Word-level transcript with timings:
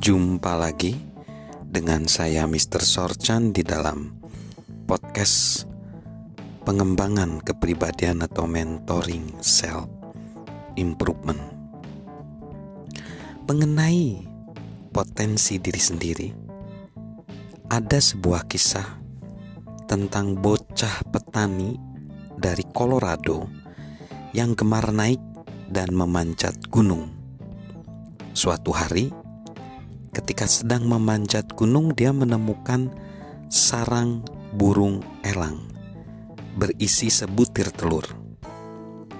Jumpa 0.00 0.56
lagi 0.56 0.96
dengan 1.60 2.08
saya 2.08 2.48
Mr. 2.48 2.80
Sorchan 2.80 3.52
di 3.52 3.60
dalam 3.60 4.16
podcast 4.88 5.68
pengembangan 6.64 7.44
kepribadian 7.44 8.24
atau 8.24 8.48
mentoring 8.48 9.36
self 9.44 9.92
improvement. 10.80 11.52
Mengenai 13.44 14.24
potensi 14.88 15.60
diri 15.60 15.82
sendiri, 15.84 16.28
ada 17.68 18.00
sebuah 18.00 18.48
kisah 18.48 18.88
tentang 19.84 20.32
bocah 20.32 21.12
petani 21.12 21.76
dari 22.40 22.64
Colorado 22.72 23.52
yang 24.32 24.56
gemar 24.56 24.96
naik 24.96 25.20
dan 25.68 25.92
memanjat 25.92 26.56
gunung. 26.72 27.12
Suatu 28.32 28.72
hari, 28.72 29.19
ketika 30.20 30.44
sedang 30.44 30.84
memanjat 30.84 31.56
gunung, 31.56 31.96
dia 31.96 32.12
menemukan 32.12 32.92
sarang 33.48 34.20
burung 34.52 35.00
elang 35.24 35.70
berisi 36.60 37.08
sebutir 37.08 37.72
telur. 37.72 38.04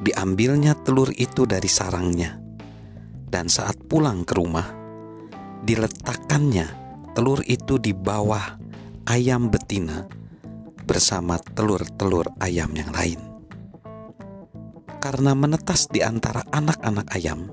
Diambilnya 0.00 0.72
telur 0.80 1.12
itu 1.12 1.44
dari 1.44 1.68
sarangnya, 1.68 2.40
dan 3.28 3.52
saat 3.52 3.76
pulang 3.88 4.24
ke 4.24 4.32
rumah, 4.36 4.68
diletakkannya 5.64 6.68
telur 7.16 7.44
itu 7.44 7.80
di 7.80 7.96
bawah 7.96 8.56
ayam 9.08 9.48
betina 9.48 10.04
bersama 10.84 11.40
telur-telur 11.56 12.28
ayam 12.40 12.72
yang 12.76 12.92
lain. 12.92 13.20
Karena 15.00 15.36
menetas 15.36 15.92
di 15.92 16.00
antara 16.00 16.44
anak-anak 16.50 17.06
ayam, 17.14 17.52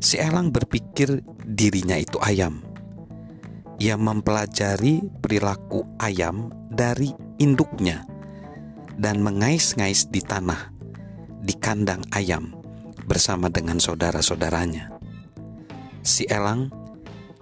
si 0.00 0.16
elang 0.16 0.48
berpikir 0.48 1.20
dirinya 1.44 1.94
itu 1.94 2.16
ayam. 2.24 2.64
Ia 3.80 3.96
mempelajari 3.96 5.00
perilaku 5.20 5.84
ayam 6.00 6.52
dari 6.68 7.12
induknya 7.40 8.04
dan 9.00 9.24
mengais-ngais 9.24 10.12
di 10.12 10.20
tanah 10.20 10.68
di 11.40 11.56
kandang 11.56 12.04
ayam 12.12 12.52
bersama 13.08 13.48
dengan 13.48 13.80
saudara-saudaranya. 13.80 14.92
Si 16.04 16.28
elang 16.28 16.68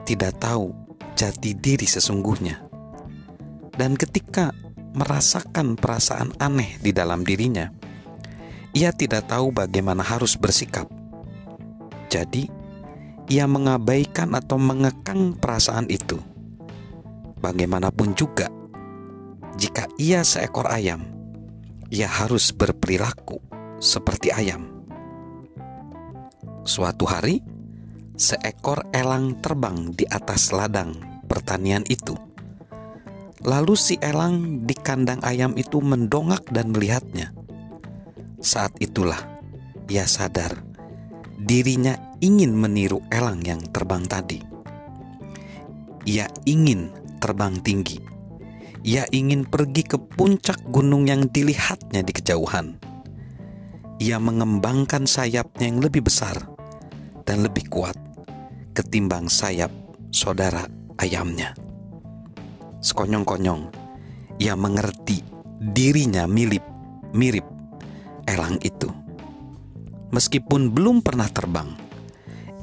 tidak 0.07 0.39
tahu 0.39 0.71
jati 1.19 1.55
diri 1.59 1.87
sesungguhnya, 1.87 2.63
dan 3.75 3.99
ketika 3.99 4.55
merasakan 4.95 5.75
perasaan 5.79 6.35
aneh 6.39 6.79
di 6.83 6.91
dalam 6.95 7.23
dirinya, 7.23 7.71
ia 8.75 8.91
tidak 8.95 9.31
tahu 9.31 9.51
bagaimana 9.51 10.03
harus 10.03 10.39
bersikap. 10.39 10.98
Jadi, 12.09 12.49
ia 13.29 13.45
mengabaikan 13.45 14.33
atau 14.33 14.57
mengekang 14.57 15.37
perasaan 15.37 15.93
itu. 15.93 16.17
Bagaimanapun 17.39 18.17
juga, 18.17 18.49
jika 19.61 19.85
ia 20.01 20.25
seekor 20.25 20.73
ayam, 20.73 21.05
ia 21.93 22.09
harus 22.09 22.51
berperilaku 22.57 23.39
seperti 23.79 24.33
ayam. 24.33 24.81
Suatu 26.65 27.05
hari, 27.05 27.45
seekor 28.17 28.89
elang 28.97 29.39
terbang 29.45 29.93
di 29.93 30.09
atas 30.09 30.51
ladang 30.51 30.97
pertanian 31.29 31.85
itu. 31.87 32.17
Lalu 33.47 33.75
si 33.79 33.95
elang 34.03 34.67
di 34.67 34.75
kandang 34.75 35.23
ayam 35.23 35.55
itu 35.55 35.79
mendongak 35.79 36.43
dan 36.51 36.75
melihatnya. 36.75 37.31
Saat 38.43 38.75
itulah 38.83 39.21
ia 39.87 40.05
sadar 40.05 40.68
dirinya 41.39 41.95
ingin 42.19 42.51
meniru 42.51 42.99
elang 43.15 43.39
yang 43.47 43.63
terbang 43.71 44.03
tadi. 44.11 44.43
Ia 46.03 46.27
ingin 46.45 46.91
terbang 47.23 47.63
tinggi. 47.63 48.03
Ia 48.83 49.07
ingin 49.15 49.47
pergi 49.47 49.87
ke 49.87 49.99
puncak 49.99 50.59
gunung 50.71 51.07
yang 51.07 51.31
dilihatnya 51.31 52.03
di 52.03 52.13
kejauhan. 52.15 52.79
Ia 53.99 54.19
mengembangkan 54.23 55.07
sayapnya 55.07 55.71
yang 55.71 55.83
lebih 55.83 56.07
besar 56.07 56.47
dan 57.27 57.43
lebih 57.43 57.67
kuat 57.71 57.99
ketimbang 58.75 59.27
sayap 59.27 59.75
saudara 60.15 60.71
ayamnya. 61.03 61.55
Sekonyong-konyong, 62.79 63.75
ia 64.39 64.55
mengerti 64.55 65.27
dirinya 65.59 66.31
mirip 66.31 66.63
mirip 67.11 67.45
elang 68.31 68.61
itu. 68.63 69.08
Meskipun 70.19 70.75
belum 70.75 70.99
pernah 71.07 71.31
terbang, 71.31 71.79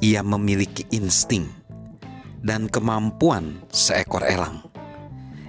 ia 0.04 0.20
memiliki 0.20 0.84
insting 0.92 1.48
dan 2.44 2.68
kemampuan 2.68 3.64
seekor 3.72 4.28
elang. 4.28 4.60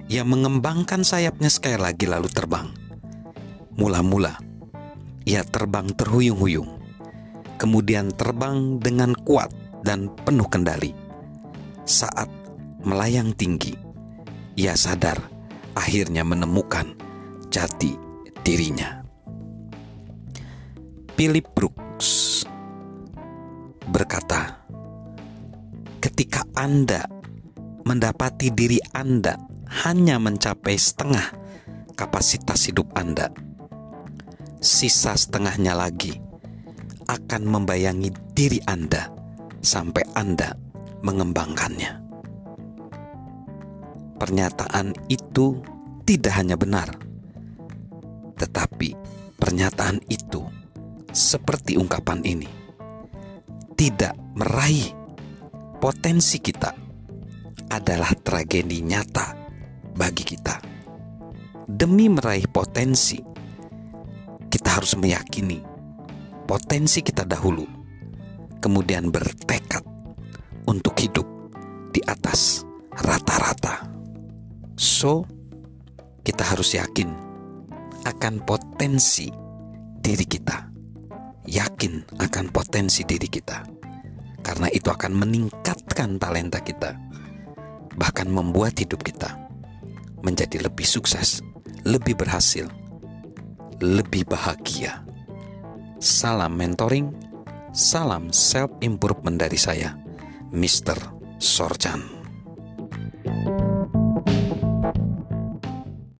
Ia 0.08 0.24
mengembangkan 0.24 1.04
sayapnya 1.04 1.52
sekali 1.52 1.76
lagi 1.76 2.08
lalu 2.08 2.32
terbang. 2.32 2.72
Mula-mula, 3.76 4.40
ia 5.28 5.44
terbang 5.44 5.92
terhuyung-huyung, 5.92 6.80
kemudian 7.60 8.08
terbang 8.16 8.80
dengan 8.80 9.12
kuat 9.12 9.52
dan 9.84 10.08
penuh 10.24 10.48
kendali. 10.48 10.96
Saat 11.84 12.32
melayang 12.88 13.36
tinggi, 13.36 13.76
ia 14.56 14.72
sadar 14.80 15.20
akhirnya 15.76 16.24
menemukan 16.24 16.88
jati 17.52 18.00
dirinya. 18.40 19.04
Philip 21.12 21.44
Brooks 21.52 21.87
berkata, 23.88 24.60
"Ketika 25.98 26.44
Anda 26.52 27.08
mendapati 27.88 28.52
diri 28.52 28.76
Anda 28.92 29.40
hanya 29.84 30.20
mencapai 30.20 30.76
setengah 30.76 31.32
kapasitas 31.96 32.68
hidup 32.68 32.92
Anda, 32.92 33.32
sisa 34.60 35.16
setengahnya 35.16 35.72
lagi 35.72 36.20
akan 37.08 37.42
membayangi 37.48 38.12
diri 38.36 38.60
Anda 38.68 39.08
sampai 39.64 40.04
Anda 40.12 40.52
mengembangkannya." 41.00 42.04
Pernyataan 44.18 44.92
itu 45.08 45.62
tidak 46.04 46.34
hanya 46.36 46.58
benar, 46.58 46.90
tetapi 48.36 48.92
pernyataan 49.38 50.02
itu 50.10 50.42
seperti 51.14 51.78
ungkapan 51.78 52.20
ini 52.26 52.67
tidak 53.78 54.18
meraih 54.34 54.90
potensi 55.78 56.42
kita 56.42 56.74
adalah 57.70 58.10
tragedi 58.18 58.82
nyata 58.82 59.38
bagi 59.94 60.26
kita. 60.26 60.58
Demi 61.62 62.10
meraih 62.10 62.50
potensi, 62.50 63.22
kita 64.50 64.68
harus 64.74 64.98
meyakini 64.98 65.62
potensi 66.42 67.06
kita 67.06 67.22
dahulu, 67.22 67.62
kemudian 68.58 69.14
bertekad 69.14 69.86
untuk 70.66 70.98
hidup 70.98 71.28
di 71.94 72.02
atas 72.02 72.66
rata-rata. 72.98 73.86
So, 74.74 75.22
kita 76.26 76.42
harus 76.42 76.74
yakin 76.74 77.14
akan 78.02 78.42
potensi 78.42 79.30
diri 80.02 80.26
kita. 80.26 80.67
Yakin 81.48 82.20
akan 82.20 82.52
potensi 82.52 83.08
diri 83.08 83.24
kita. 83.24 83.64
Karena 84.44 84.68
itu 84.68 84.92
akan 84.92 85.16
meningkatkan 85.16 86.20
talenta 86.20 86.60
kita. 86.60 86.92
Bahkan 87.96 88.28
membuat 88.28 88.76
hidup 88.76 89.00
kita 89.00 89.32
menjadi 90.20 90.68
lebih 90.68 90.84
sukses, 90.84 91.40
lebih 91.88 92.20
berhasil, 92.20 92.68
lebih 93.80 94.28
bahagia. 94.28 95.00
Salam 96.04 96.52
mentoring, 96.52 97.16
salam 97.72 98.28
self 98.28 98.68
improvement 98.84 99.40
dari 99.40 99.56
saya, 99.56 99.96
Mr. 100.52 101.00
Sorchan. 101.40 102.17